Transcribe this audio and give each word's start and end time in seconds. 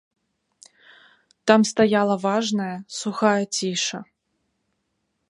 Там 1.47 1.61
стаяла 1.71 2.15
важная, 2.25 2.73
сухая 3.01 3.39
ціша. 3.57 3.99